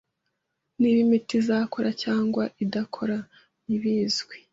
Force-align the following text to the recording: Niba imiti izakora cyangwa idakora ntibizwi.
Niba 0.79 0.99
imiti 1.05 1.33
izakora 1.41 1.89
cyangwa 2.03 2.43
idakora 2.63 3.17
ntibizwi. 3.65 4.35